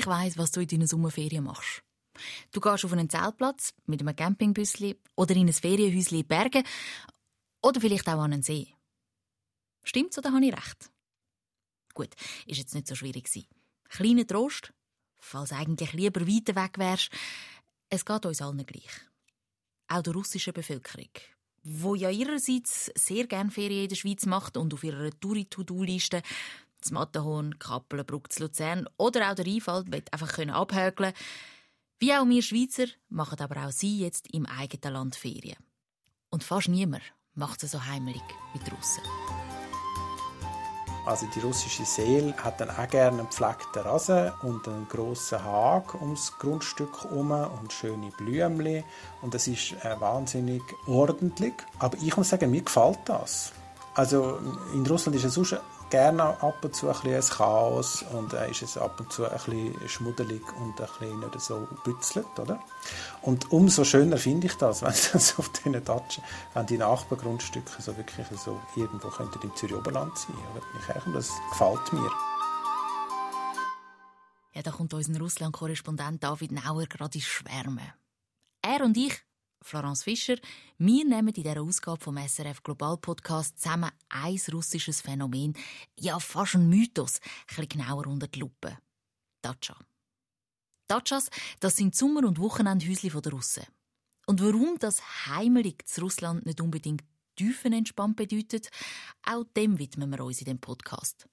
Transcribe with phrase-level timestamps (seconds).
[0.00, 1.82] Ich weiß, was du in deinen Sommerferien machst.
[2.52, 6.64] Du gehst auf einen Zeltplatz mit einem Campingbüsli oder in ein Ferienhäuschen in Bergen
[7.60, 8.68] oder vielleicht auch an einen See.
[9.82, 10.90] Stimmt's oder habe ich recht?
[11.92, 12.14] Gut,
[12.46, 13.46] ist jetzt nicht so schwierig gewesen.
[13.90, 14.72] Kleiner Trost,
[15.18, 17.10] falls eigentlich lieber weiter weg wärst,
[17.90, 19.02] es geht uns allen gleich.
[19.88, 21.10] Auch der russischen Bevölkerung,
[21.62, 26.22] wo ja ihrerseits sehr gerne Ferien in der Schweiz macht und auf ihrer Touri-To-Do-Liste
[26.80, 31.12] das Matterhorn, Kappelen, Bruck, Luzern oder auch der Einfall einfach abhökeln
[31.98, 35.58] Wie auch wir Schweizer machen aber auch sie jetzt im eigenen Land Ferien.
[36.30, 37.02] Und fast niemand
[37.34, 38.22] macht es so heimelig
[38.52, 39.02] wie die Russen.
[41.06, 45.94] Also die russische Seele hat dann auch gerne einen gepflegten Rasen und einen grossen Hag
[45.94, 48.84] ums Grundstück herum und schöne Blümchen
[49.22, 51.54] und das ist äh, wahnsinnig ordentlich.
[51.78, 53.52] Aber ich muss sagen, mir gefällt das.
[53.94, 54.38] Also
[54.74, 55.56] in Russland ist es sonst
[55.90, 59.74] gerne ab und zu ein, bisschen Chaos und äh, ist es ab und zu ein
[59.86, 62.60] schmuddelig und ein bisschen nicht so bützelt, oder?
[63.22, 67.96] Und umso schöner finde ich das, wenn das auf diesen Datschen, wenn die Nachbargrundstücke so
[67.96, 71.12] wirklich so irgendwo könnten im Zürich Oberland sein, oder?
[71.12, 72.10] Das gefällt mir.
[74.52, 77.92] Ja, da kommt unser Russland-Korrespondent David Nauer gerade ins Schwärmen.
[78.62, 79.22] Er und ich
[79.62, 80.36] Florence Fischer.
[80.78, 85.54] Wir nehmen in dieser Ausgabe vom SRF Global Podcast zusammen ein russisches Phänomen,
[85.98, 87.20] ja fast ein Mythos,
[87.56, 88.78] ein genauer unter die Lupe.
[89.42, 89.76] Datscha.
[90.88, 91.30] Datschas,
[91.60, 93.64] das sind Sommer- und Wochenendhäuschen der Russen.
[94.26, 97.02] Und warum das heimelig zu Russland nicht unbedingt
[97.36, 98.70] tiefenentspannt bedeutet,
[99.22, 101.26] auch dem widmen wir uns in dem Podcast.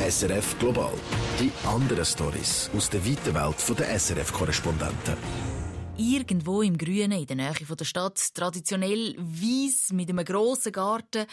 [0.00, 0.92] SRF Global.
[1.40, 5.53] Die anderen Stories aus der weiten Welt der SRF-Korrespondenten.
[5.96, 11.26] Irgendwo im Grünen, in der Nähe der Stadt, traditionell weiss mit einem grossen Garten,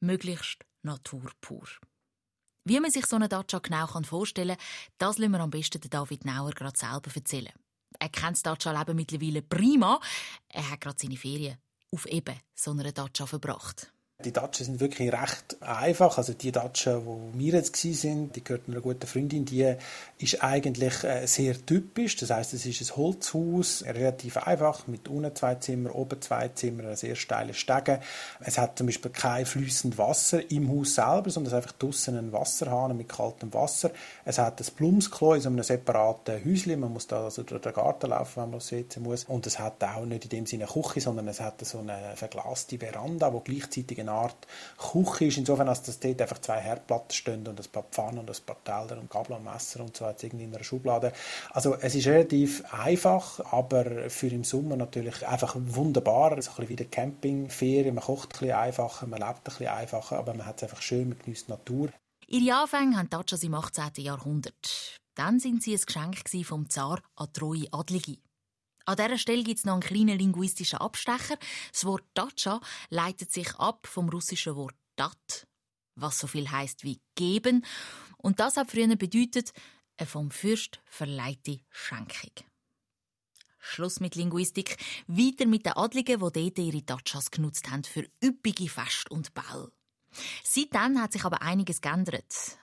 [0.00, 1.66] möglichst Natur pur.
[2.64, 4.66] Wie man sich so eine Dacia genau vorstellen kann,
[4.98, 7.52] das lassen wir am besten David Nauer gerade selber erzählen.
[7.98, 10.00] Er kennt das Dacia-Leben mittlerweile prima.
[10.48, 11.58] Er hat gerade seine Ferien
[11.90, 13.93] auf eben so einer Dacia verbracht.
[14.24, 16.18] Die Datschen sind wirklich recht einfach.
[16.18, 19.74] Also die Datsche, wo wir jetzt sind, die gehört einer guten Freundin, die
[20.18, 22.16] ist eigentlich äh, sehr typisch.
[22.16, 26.84] Das heißt, es ist ein Holzhaus, relativ einfach, mit unten zwei Zimmer, oben zwei Zimmer,
[26.84, 28.00] eine sehr steile Stege.
[28.40, 32.16] Es hat zum Beispiel kein fließendes Wasser im Haus selber, sondern es ist einfach draussen
[32.16, 33.90] ein Wasserhahn mit kaltem Wasser.
[34.24, 36.80] Es hat ein Blumsklo in so einem separaten Häuschen.
[36.80, 39.24] Man muss da also durch den Garten laufen, wenn man aufs WC muss.
[39.24, 42.12] Und es hat auch nicht in dem Sinne eine Küche, sondern es hat so eine
[42.14, 44.46] verglaste Veranda, wo gleichzeitig eine Art
[44.78, 48.30] Küche ist, insofern, als dass dort einfach zwei Herdplatten stehen und ein paar Pfannen und
[48.30, 51.12] ein paar Teller und Gabel und Messer und so jetzt in einer Schublade.
[51.50, 56.30] Also es ist relativ einfach, aber für im Sommer natürlich einfach wunderbar.
[56.30, 59.68] So ein bisschen wie der Campingferien, man kocht ein bisschen einfacher, man lebt ein bisschen
[59.68, 61.90] einfacher, aber man hat es einfach schön, man genießt Natur.
[62.26, 63.90] Ihre Anfänge haben Tatschas im 18.
[63.98, 64.98] Jahrhundert.
[65.14, 68.18] Dann sind sie ein Geschenk vom Zar an treue Adlige.
[68.86, 71.38] An dieser Stelle gibt es noch einen kleinen linguistischen Abstecher.
[71.72, 75.46] Das Wort Datscha leitet sich ab vom russischen Wort Dat,
[75.94, 77.64] was so viel heißt wie geben.
[78.18, 79.52] Und das hat früher bedeutet,
[79.96, 82.32] eine vom Fürst verleihte Schenkung.
[83.58, 84.76] Schluss mit Linguistik.
[85.06, 89.72] Weiter mit den Adligen, die dort ihre Datschas genutzt haben für üppige Fest und Ball.
[90.42, 92.58] Seitdem hat sich aber einiges geändert.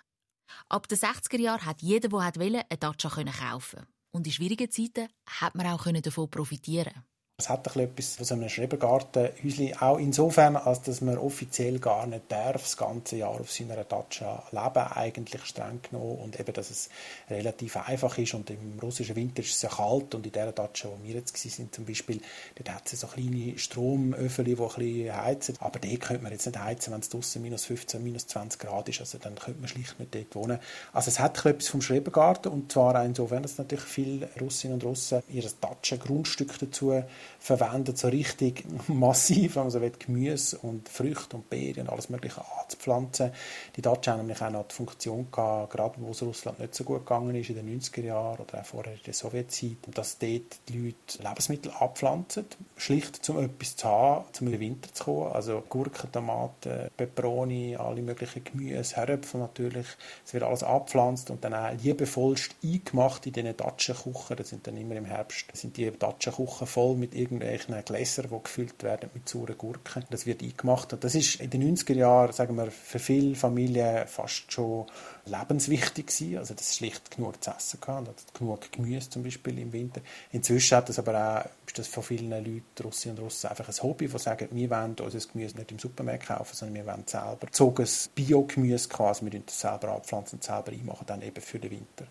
[0.69, 5.07] Ab den 60er Jahren hat jeder, der wollte, eine Datscha kaufen und in schwierigen Zeiten
[5.25, 6.93] hat man auch davon profitieren
[7.41, 12.31] es hat etwas von so einem Schrebergartenhäuschen, auch insofern, als dass man offiziell gar nicht
[12.31, 16.19] darf, das ganze Jahr auf seiner Datscha leben, eigentlich streng genommen.
[16.19, 16.89] Und eben, dass es
[17.29, 18.33] relativ einfach ist.
[18.33, 20.13] Und im russischen Winter ist es sehr kalt.
[20.13, 22.21] Und in der Datscha, wo wir jetzt sind zum Beispiel,
[22.55, 25.55] dort hat es so kleine Stromöfen, die ein bisschen heizen.
[25.59, 28.87] Aber dort könnte man jetzt nicht heizen, wenn es draußen minus 15, minus 20 Grad
[28.89, 28.99] ist.
[28.99, 30.59] Also dann könnte man schlicht nicht dort wohnen.
[30.93, 32.51] Also es hat etwas vom Schrebergarten.
[32.51, 37.03] Und zwar insofern, dass natürlich viele Russinnen und Russen ihr Datscha-Grundstück dazu
[37.39, 42.09] verwendet, so richtig massiv, wenn man so will, Gemüse und Früchte und Beeren und alles
[42.09, 43.31] mögliche anzupflanzen.
[43.75, 46.83] Die Datscha haben nämlich auch noch die Funktion gehabt, gerade wo es Russland nicht so
[46.83, 50.59] gut gegangen ist, in den 90er Jahren oder auch vorher in der Sowjetzeit, dass dort
[50.69, 52.45] die Leute Lebensmittel abpflanzen,
[52.77, 55.31] schlicht um etwas zu haben, um in den Winter zu kommen.
[55.31, 59.87] Also Gurken, Tomaten, Peperoni, alle möglichen Gemüse, Herdöpfel natürlich.
[60.25, 64.35] Es wird alles abgepflanzt und dann auch liebevollst eingemacht in diesen Datschenküchen.
[64.37, 68.83] Das sind dann immer im Herbst, sind die Datschenküchen voll mit irgendwelchen Gläsern, die gefüllt
[68.83, 70.05] werden mit sauren Gurken.
[70.09, 70.93] Das wird eingemacht.
[70.93, 74.85] Und das ist in den 90er Jahren, sagen wir, für viele Familien fast schon
[75.25, 76.37] lebenswichtig gewesen.
[76.37, 78.07] Also, das schlicht genug zu essen gehabt.
[78.07, 80.01] Und genug Gemüse zum Beispiel im Winter.
[80.31, 83.83] Inzwischen hat das aber auch, ist das von vielen Leuten, Russinnen und Russen, einfach ein
[83.83, 87.47] Hobby, die sagen, wir wollen unser Gemüse nicht im Supermarkt kaufen, sondern wir wollen selber
[87.51, 92.07] zoges Bio-Gemüse quasi, wir das selber abpflanzen selber einmachen, dann eben für den Winter.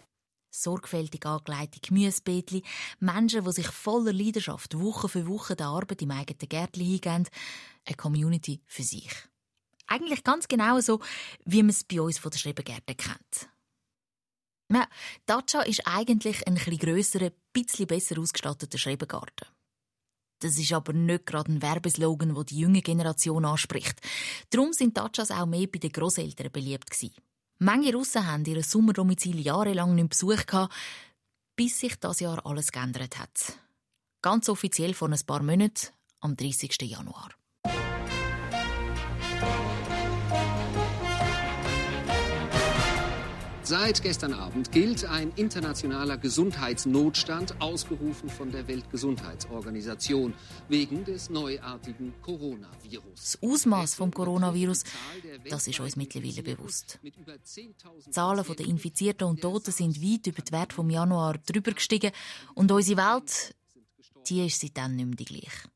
[0.50, 2.62] Sorgfältig angelegte Gemüsebeetli,
[2.98, 7.28] Menschen, die sich voller Leidenschaft Woche für Woche der Arbeit im eigenen Gärtchen hingeben.
[7.86, 9.10] Eine Community für sich.
[9.86, 11.00] Eigentlich ganz genau so,
[11.44, 13.48] wie man es bei uns von der Schrebengärten kennt.
[14.72, 14.86] Ja,
[15.26, 19.48] Dacia ist eigentlich ein etwas grösserer, bisschen besser ausgestatteter Schrebengarten.
[20.40, 24.00] Das ist aber nicht gerade ein Werbeslogan, der die junge Generation anspricht.
[24.50, 27.14] Darum sind Dachas auch mehr bei den Großeltern beliebt gewesen.
[27.62, 30.50] Manche Russen haben ihr Sommerdomizil jahrelang nicht besucht,
[31.56, 33.58] bis sich das Jahr alles geändert hat.
[34.22, 35.88] Ganz offiziell vor ein paar Monaten,
[36.20, 36.80] am 30.
[36.80, 37.28] Januar.
[43.70, 50.34] Seit gestern Abend gilt ein internationaler Gesundheitsnotstand, ausgerufen von der Weltgesundheitsorganisation,
[50.68, 53.04] wegen des neuartigen Coronavirus.
[53.14, 54.82] Das Ausmaß vom Coronavirus,
[55.48, 56.98] das ist uns mittlerweile bewusst.
[57.04, 57.12] Die
[58.10, 62.10] Zahlen der Infizierten und Toten sind weit über den Wert vom Januar drüber gestiegen
[62.56, 63.54] und unsere Welt,
[64.28, 65.68] die ist seitdem nicht mehr die gleiche.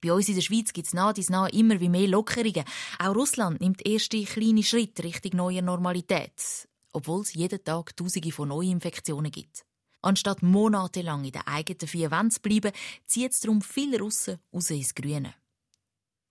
[0.00, 2.64] Bei uns in der Schweiz gibt es nah dies nah immer wie mehr Lockerungen.
[2.98, 8.48] Auch Russland nimmt erste kleine Schritte Richtung neuer Normalität obwohl es jeden Tag Tausende von
[8.48, 9.64] Neuinfektionen gibt.
[10.02, 12.72] Anstatt monatelang in den eigenen vier Wänden zu bleiben,
[13.06, 15.34] zieht es darum viele Russen raus ins Grüne.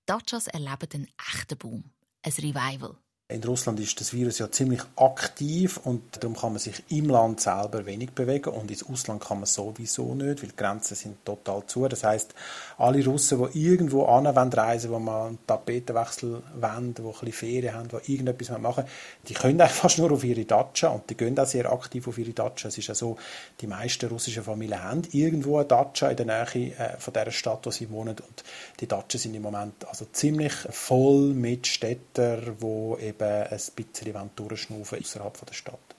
[0.05, 1.91] Dachas erleben einen echten Boom,
[2.23, 2.97] ein Revival.
[3.31, 7.39] In Russland ist das Virus ja ziemlich aktiv und darum kann man sich im Land
[7.39, 11.63] selber wenig bewegen und ins Ausland kann man sowieso nicht, weil die Grenzen sind total
[11.67, 11.87] zu.
[11.87, 12.33] Das heißt,
[12.79, 17.75] alle Russen, die irgendwo an reisen, wo man einen Tapetenwechsel wollen, die ein bisschen Ferien
[17.75, 18.85] haben, die irgendetwas machen
[19.27, 22.17] die können eigentlich fast nur auf ihre Datscha und die gehen auch sehr aktiv auf
[22.17, 22.69] ihre Datscha.
[22.69, 23.15] Es ist ja so,
[23.61, 27.63] die meisten russischen Familien haben irgendwo eine Datscha in der Nähe äh, von der Stadt,
[27.63, 28.43] wo sie wohnen und
[28.79, 34.29] die Datschen sind im Moment also ziemlich voll mit Städtern, wo eben eben ein bisschen
[34.35, 35.95] durchschnaufen außerhalb der Stadt.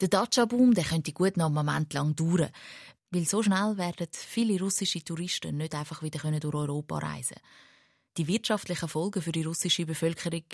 [0.00, 2.50] Der Dacia-Boom könnte gut noch einen Moment lang dauern,
[3.10, 7.36] weil so schnell werden viele russische Touristen nicht einfach wieder durch Europa reisen
[8.16, 10.44] Die wirtschaftlichen Folgen für die russische Bevölkerung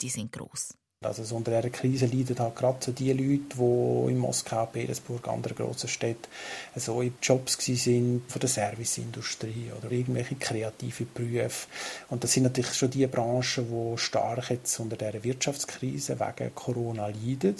[0.00, 0.74] die sind gross.
[1.06, 5.26] Also so unter dieser Krise leiden halt gerade so die Leute, die in Moskau, Petersburg,
[5.28, 6.28] anderen grossen Städten
[6.76, 11.68] so in Jobs sind von der Serviceindustrie oder irgendwelche kreative Berufe.
[12.10, 17.08] Und das sind natürlich schon die Branchen, die stark jetzt unter dieser Wirtschaftskrise wegen Corona
[17.08, 17.56] leiden.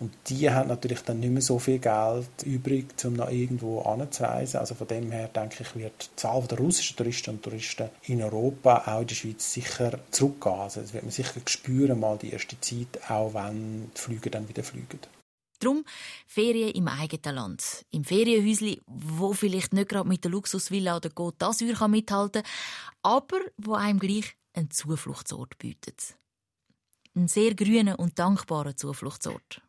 [0.00, 4.58] Und die haben natürlich dann nicht mehr so viel Geld übrig, um noch irgendwo anzureisen.
[4.58, 8.22] Also von dem her denke ich, wird die Zahl der russischen Touristen und Touristen in
[8.22, 10.54] Europa, auch in der Schweiz, sicher zurückgehen.
[10.54, 14.48] Also das wird man sicher spüren, mal die erste Zeit, auch wenn die Flüge dann
[14.48, 15.00] wieder fliegen.
[15.60, 15.84] Drum
[16.26, 17.84] Ferien im eigenen Land.
[17.90, 22.52] Im Ferienhäusli, wo vielleicht nicht gerade mit der Luxusvilla oder Côte d'Azur mithalten kann,
[23.02, 26.16] aber wo einem gleich einen Zufluchtsort bietet.
[27.14, 29.60] Ein sehr grüner und dankbarer Zufluchtsort.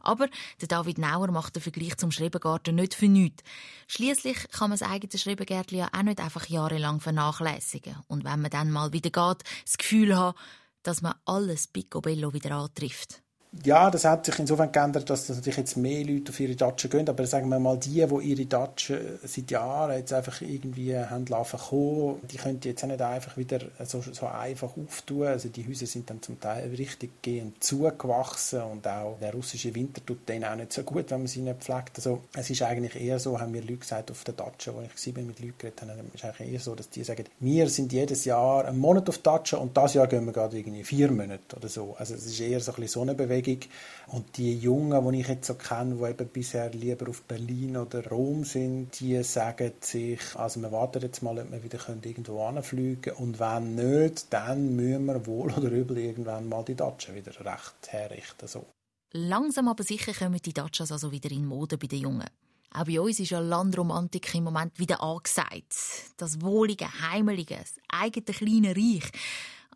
[0.00, 0.28] Aber
[0.60, 3.42] der David Nauer macht den Vergleich zum Schrebengarten nicht für nichts.
[3.86, 7.96] Schließlich kann man das eigene Schrebengärtchen ja auch nicht einfach jahrelang vernachlässigen.
[8.08, 10.36] Und wenn man dann mal wieder geht, das Gefühl haben,
[10.82, 13.22] dass man alles picobello wieder antrifft
[13.64, 17.08] ja, das hat sich insofern geändert, dass natürlich jetzt mehr Leute auf ihre Datschen gehen,
[17.08, 22.20] aber sagen wir mal, die, die ihre Datschen seit Jahren jetzt einfach irgendwie haben kommen,
[22.30, 25.28] die können jetzt auch nicht einfach wieder so, so einfach auftun.
[25.28, 30.04] Also die Häuser sind dann zum Teil richtig gehend zugewachsen und auch der russische Winter
[30.04, 31.96] tut denen auch nicht so gut, wenn man sie nicht pflegt.
[31.96, 34.90] Also es ist eigentlich eher so, haben mir Leute gesagt auf der Datsche, wo ich
[34.96, 38.26] sieben mit Leuten geredet habe, ist eigentlich eher so, dass die sagen, wir sind jedes
[38.26, 41.68] Jahr einen Monat auf Datsche und das Jahr gehen wir gerade irgendwie vier Monate oder
[41.68, 41.96] so.
[41.98, 43.68] Also es ist eher so ein bisschen so eine Bewegung Bewegung.
[44.08, 48.06] Und die Jungen, die ich jetzt so kenne, die eben bisher lieber auf Berlin oder
[48.08, 53.02] Rom sind, die sagen sich, also wir warten jetzt mal, ob wir wieder irgendwo anfliegen
[53.02, 53.16] können.
[53.16, 57.88] Und wenn nicht, dann müssen wir wohl oder übel irgendwann mal die Datschen wieder recht
[57.88, 58.48] herrichten.
[58.48, 58.64] So.
[59.12, 62.28] Langsam aber sicher kommen die Datschas also wieder in Mode bei den Jungen.
[62.70, 65.74] Auch bei uns ist ja Landromantik im Moment wieder angesagt.
[66.16, 69.10] Das wohlige, heimelige, das eigene kleine Reich.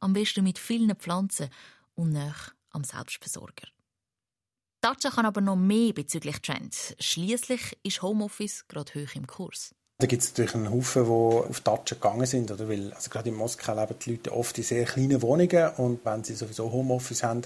[0.00, 1.48] Am besten mit vielen Pflanzen
[1.94, 3.68] und nach am Selbstversorger.
[4.80, 6.94] Dacia kann aber noch mehr bezüglich Trends.
[6.98, 9.74] Schließlich ist Homeoffice gerade hoch im Kurs.
[10.02, 12.50] Da gibt es natürlich einen Haufen, die auf Datschen gegangen sind.
[12.50, 12.68] Oder?
[12.68, 16.24] Weil, also gerade in Moskau leben die Leute oft in sehr kleinen Wohnungen und wenn
[16.24, 17.42] sie sowieso Homeoffice haben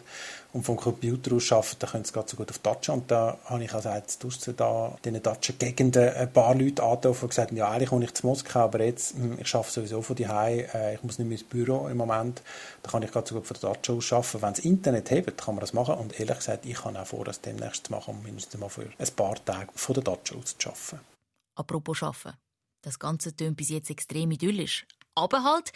[0.55, 2.95] und vom Computer aus arbeiten, dann können sie gerade so gut auf Datschen.
[2.95, 4.25] Und da habe ich also jetzt
[4.57, 8.26] da in diesen Datschen-Gegenden ein paar Leute angerufen und gesagt, ja, eigentlich komme ich zu
[8.26, 11.47] Moskau, aber jetzt, hm, ich arbeite sowieso von daheim, äh, ich muss nicht mehr ins
[11.47, 12.41] Büro im Moment,
[12.83, 14.41] da kann ich gerade so gut von der Datsche aus arbeiten.
[14.41, 15.97] Wenn es Internet hat, kann man das machen.
[15.97, 18.88] Und ehrlich gesagt, ich kann auch vor, das demnächst zu machen, um mindestens mal für
[18.99, 21.15] ein paar Tage von der Datsche aus zu arbeiten.
[21.57, 22.39] Apropos Arbeiten.
[22.83, 24.87] Das Ganze tönt bis jetzt extrem idyllisch.
[25.17, 25.73] Aber halt,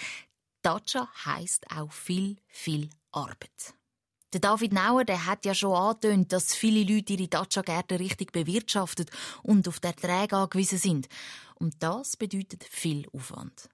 [0.62, 3.74] Dacia heisst auch viel, viel Arbeit.
[4.32, 9.10] Der David Nauer der hat ja schon angetönt, dass viele Leute ihre Dacia-Gärten richtig bewirtschaftet
[9.42, 11.08] und auf der Erträge angewiesen sind.
[11.56, 13.68] Und das bedeutet viel Aufwand.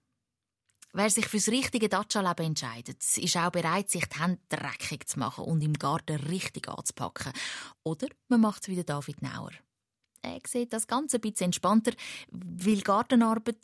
[0.95, 5.45] Wer sich fürs richtige Dacia-Leben entscheidet, ist auch bereit, sich die Hände dreckig zu machen
[5.45, 7.35] und im Garten richtig anzupacken.
[7.83, 9.53] Oder man macht es wie David Nauer.
[10.27, 11.93] Er sieht das Ganze ein bisschen entspannter,
[12.31, 13.59] weil Gartenarbeit,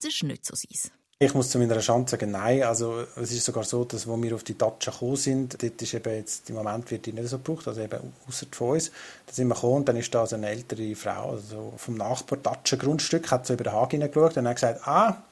[0.00, 0.92] das ist nicht so sein.
[1.18, 2.62] Ich muss zu meiner Chance sagen, nein.
[2.62, 5.94] Also, es ist sogar so, dass, wo wir auf die Dacia gekommen sind, dort ist
[5.94, 8.90] eben jetzt, im Moment wird die nicht so gebraucht, also eben außer von uns.
[9.24, 12.38] Da sind wir gekommen und dann ist da also eine ältere Frau, also vom Nachbar
[12.38, 15.22] Dacia Grundstück, hat so über den Haken hineingeschaut und hat gesagt, ah,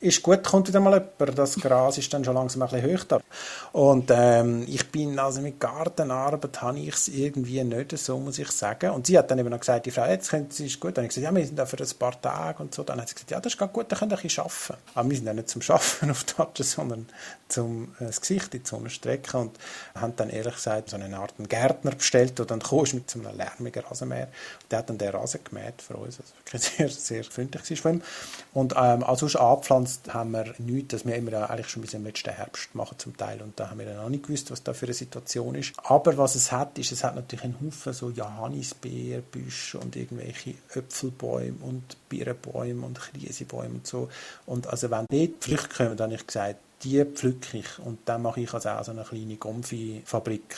[0.00, 1.38] ist gut, kommt wieder mal jemand.
[1.38, 3.20] Das Gras ist dann schon langsam ein bisschen da.
[3.72, 8.50] Und ähm, ich bin, also mit Gartenarbeit habe ich es irgendwie nicht so, muss ich
[8.50, 8.90] sagen.
[8.90, 10.96] Und sie hat dann eben noch gesagt, die Frau, jetzt können Sie, ist gut.
[10.96, 12.84] Dann habe ich gesagt, ja, wir sind da für ein paar Tage und so.
[12.84, 14.82] Dann hat sie gesagt, ja, das ist gut, dann könnt ihr ein bisschen arbeiten.
[14.94, 17.08] Aber wir sind ja nicht zum Arbeiten auf Touchen, sondern
[17.48, 19.58] zum äh, das Gesicht in die Sonne strecken und
[19.94, 23.18] haben dann ehrlich gesagt so eine Art einen Gärtner bestellt, der dann kommst mit so
[23.18, 24.28] einem lärmigen Rasenmäher.
[24.62, 27.76] Und der hat dann den Rasen gemäht für uns, also wirklich sehr, sehr freundlich war
[27.76, 28.02] von ihm.
[28.54, 29.22] Und ähm, als
[29.88, 33.16] sonst haben wir nichts, das wir immer eigentlich schon bis im letzten Herbst machen zum
[33.16, 35.72] Teil und da haben wir dann auch nicht gewusst, was da für eine Situation ist.
[35.82, 41.56] Aber was es hat, ist, es hat natürlich einen Haufen so Johannisbeerbüsche und irgendwelche Äpfelbäume
[41.62, 44.08] und Birnenbäume und Krisebäume und so.
[44.46, 48.22] Und also wenn dort Früchte kommen, dann habe ich gesagt, die pflücke ich und dann
[48.22, 50.56] mache ich also auch so eine kleine Gomfi-Fabrik.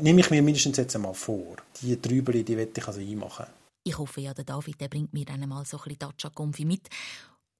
[0.00, 1.56] Nehme ich mir mindestens jetzt einmal vor.
[1.80, 3.46] Die Trübeli, die werde ich also einmachen.
[3.82, 6.88] Ich hoffe ja, der David der bringt mir dann mal so ein bisschen Dacia-Gomfi mit.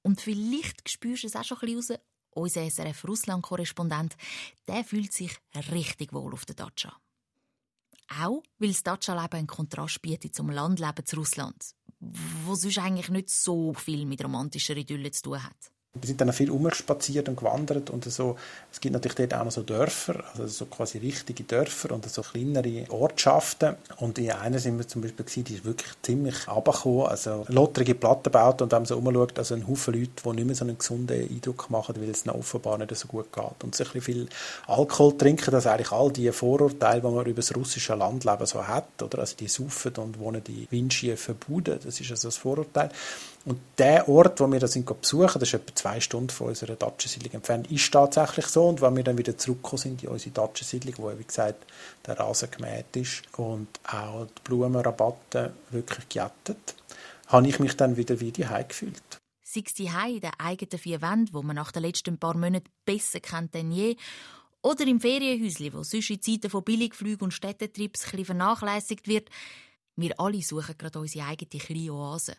[0.07, 2.03] Und vielleicht spürst du es auch schon ein bisschen raus.
[2.31, 4.17] Unser SRF-Russland-Korrespondent,
[4.69, 5.37] der fühlt sich
[5.73, 6.97] richtig wohl auf der Dacia.
[8.21, 13.31] Auch weil das Dacia-Leben einen Kontrast bietet zum Landleben zu Russland, wo sonst eigentlich nicht
[13.31, 15.73] so viel mit romantischer Idylle zu tun hat.
[16.01, 18.37] Wir sind dann viel umspaziert und gewandert und so.
[18.73, 22.23] Es gibt natürlich dort auch noch so Dörfer, also so quasi richtige Dörfer und so
[22.23, 23.77] kleinere Ortschaften.
[23.99, 27.95] Und in einer sind wir zum Beispiel gewesen, die ist wirklich ziemlich runtergekommen, also lotterige
[27.95, 30.79] Platten baut und dann so umschaut, also ein Haufen Leute, die nicht mehr so einen
[30.79, 33.65] gesunden Eindruck machen, weil es ihnen offenbar nicht so gut geht.
[33.65, 34.29] Und so ein viel
[34.67, 39.03] Alkohol trinken, dass eigentlich all die Vorurteile, die man über das russische Landleben so hat,
[39.03, 39.21] oder?
[39.21, 42.91] Also die saufen und wohnen die windschiefen Buden, das ist also das Vorurteil.
[43.47, 47.33] Und der Ort, wo wir das besuchen, das ist etwa zwei Stunden von unserer Datschensiedlung
[47.33, 48.67] entfernt, ist tatsächlich so.
[48.67, 51.65] Und wenn wir dann wieder zurückgekommen sind in unsere Datschensiedlung, wo, wie gesagt,
[52.05, 56.75] der Rasen gemäht ist und auch die Blumenrabatte wirklich gejettet,
[57.29, 59.21] habe ich mich dann wieder wie die gefühlt.
[59.45, 62.69] Sei es die in den eigenen vier Wänden, wo man nach den letzten paar Monaten
[62.85, 63.97] besser kennt denn je,
[64.61, 69.31] oder im Ferienhäuschen, wo sonst in Zeiten von Billigflügen und Städtetrips ein vernachlässigt wird.
[69.95, 72.37] Wir alle suchen gerade unsere eigene kleine Oase.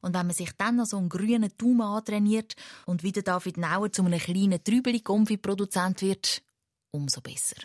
[0.00, 2.54] Und wenn man sich dann noch so einen grünen Daumen antrainiert
[2.86, 6.42] und wieder David Nauer zu einem kleinen Trübeli-Konfi-Produzent wird,
[6.90, 7.56] umso besser.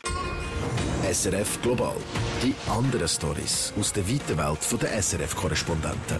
[1.03, 1.95] SRF Global.
[2.43, 6.19] Die anderen Stories aus der weiten Welt der SRF-Korrespondenten.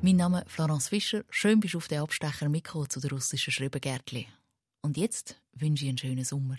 [0.00, 1.24] Mein Name ist Florence Fischer.
[1.30, 4.26] Schön bist du auf den Abstecher mitgekommen zu der russischen Schreibengärtli.
[4.82, 6.56] Und jetzt wünsche ich einen schönen Sommer.